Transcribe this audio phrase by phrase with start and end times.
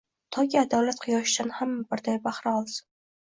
[0.35, 2.89] Toki, adolat quyoshidan hamma birday bahra olsin